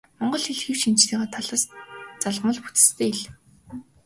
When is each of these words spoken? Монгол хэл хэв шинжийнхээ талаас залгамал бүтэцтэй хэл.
Монгол 0.17 0.43
хэл 0.45 0.61
хэв 0.63 0.77
шинжийнхээ 0.81 1.31
талаас 1.35 1.63
залгамал 2.21 2.59
бүтэцтэй 2.63 3.11
хэл. 3.17 3.29